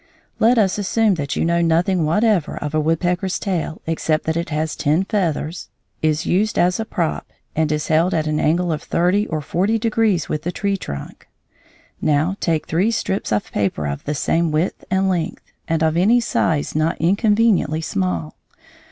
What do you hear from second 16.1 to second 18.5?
size not inconveniently small.